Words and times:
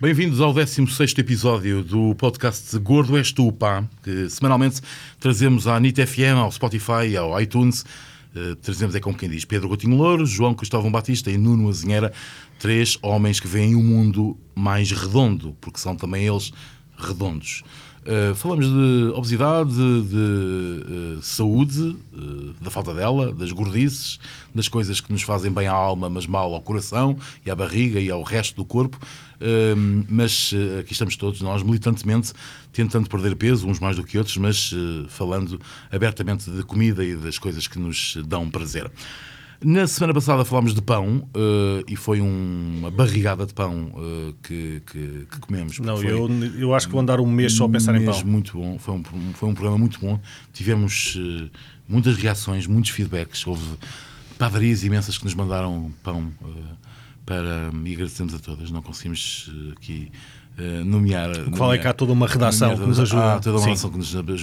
Bem-vindos 0.00 0.40
ao 0.40 0.54
16 0.54 1.12
episódio 1.18 1.84
do 1.84 2.14
podcast 2.14 2.78
Gordo 2.78 3.18
És 3.18 3.32
Tu, 3.32 3.52
pá, 3.52 3.84
que 4.02 4.30
semanalmente 4.30 4.80
trazemos 5.20 5.66
à 5.66 5.78
NIT 5.78 6.06
FM, 6.06 6.38
ao 6.38 6.50
Spotify, 6.50 7.14
ao 7.18 7.38
iTunes. 7.38 7.84
Uh, 8.34 8.56
trazemos, 8.56 8.94
é 8.94 9.00
como 9.00 9.14
quem 9.14 9.28
diz, 9.28 9.44
Pedro 9.44 9.68
Coutinho 9.68 9.98
Louro, 9.98 10.24
João 10.24 10.54
Cristóvão 10.54 10.90
Batista 10.90 11.30
e 11.30 11.36
Nuno 11.36 11.68
Azinheira, 11.68 12.14
três 12.58 12.96
homens 13.02 13.40
que 13.40 13.46
veem 13.46 13.74
o 13.74 13.82
mundo 13.82 14.38
mais 14.54 14.90
redondo, 14.90 15.54
porque 15.60 15.78
são 15.78 15.94
também 15.94 16.26
eles 16.26 16.50
redondos. 16.96 17.62
Uh, 18.00 18.34
falamos 18.34 18.64
de 18.64 19.12
obesidade, 19.14 19.70
de, 19.70 20.02
de 20.08 21.18
uh, 21.18 21.22
saúde, 21.22 21.94
da 22.60 22.70
falta 22.70 22.94
dela, 22.94 23.32
das 23.32 23.52
gordices, 23.52 24.18
das 24.54 24.68
coisas 24.68 25.00
que 25.00 25.12
nos 25.12 25.22
fazem 25.22 25.50
bem 25.50 25.66
à 25.66 25.72
alma, 25.72 26.10
mas 26.10 26.26
mal 26.26 26.52
ao 26.52 26.60
coração 26.60 27.16
e 27.44 27.50
à 27.50 27.54
barriga 27.54 28.00
e 28.00 28.10
ao 28.10 28.22
resto 28.22 28.56
do 28.56 28.64
corpo. 28.64 28.98
mas 30.08 30.52
aqui 30.78 30.92
estamos 30.92 31.16
todos 31.16 31.40
nós, 31.40 31.62
militantemente, 31.62 32.32
tentando 32.72 33.08
perder 33.08 33.34
peso, 33.36 33.66
uns 33.66 33.80
mais 33.80 33.96
do 33.96 34.04
que 34.04 34.18
outros, 34.18 34.36
mas 34.36 34.72
falando 35.08 35.60
abertamente 35.90 36.50
de 36.50 36.62
comida 36.62 37.04
e 37.04 37.16
das 37.16 37.38
coisas 37.38 37.66
que 37.66 37.78
nos 37.78 38.16
dão 38.26 38.50
prazer. 38.50 38.90
Na 39.62 39.86
semana 39.86 40.14
passada 40.14 40.42
falámos 40.42 40.72
de 40.72 40.80
pão 40.80 41.28
uh, 41.36 41.84
e 41.86 41.94
foi 41.94 42.22
um, 42.22 42.76
uma 42.78 42.90
barrigada 42.90 43.44
de 43.44 43.52
pão 43.52 43.92
uh, 43.94 44.34
que, 44.42 44.80
que, 44.86 45.26
que, 45.30 45.38
comemos. 45.38 45.78
Não, 45.80 46.02
eu, 46.02 46.30
eu 46.58 46.74
acho 46.74 46.86
que 46.86 46.92
vou 46.92 47.00
andar 47.02 47.20
um 47.20 47.26
mês 47.26 47.52
só 47.52 47.66
a 47.66 47.68
pensar 47.68 47.94
um 47.94 47.98
em 47.98 48.06
pão. 48.06 48.24
muito 48.24 48.56
bom, 48.56 48.78
foi 48.78 48.94
um, 48.94 49.02
foi 49.34 49.48
um 49.50 49.52
programa 49.52 49.76
muito 49.76 50.00
bom. 50.00 50.18
Tivemos 50.54 51.14
uh, 51.16 51.50
muitas 51.90 52.16
reações, 52.16 52.66
muitos 52.66 52.90
feedbacks. 52.90 53.46
Houve 53.46 53.64
padarias 54.38 54.84
imensas 54.84 55.18
que 55.18 55.24
nos 55.24 55.34
mandaram 55.34 55.92
pão 56.02 56.32
para. 57.26 57.70
e 57.84 57.92
agradecemos 57.92 58.34
a 58.34 58.38
todas. 58.38 58.70
Não 58.70 58.82
conseguimos 58.82 59.50
aqui. 59.76 60.10
Uh, 60.58 60.84
nomear. 60.84 61.30
Qual 61.56 61.72
é 61.72 61.78
que 61.78 61.86
há 61.86 61.92
toda 61.92 62.12
uma 62.12 62.26
redação 62.26 62.76
que 62.76 62.84
nos 62.84 63.00
ajuda? 63.00 63.36
Há 63.36 63.40
toda 63.40 63.58
uma 63.58 63.66
redação 63.66 63.90
que 63.90 63.96
nos 63.96 64.08
ajuda 64.08 64.36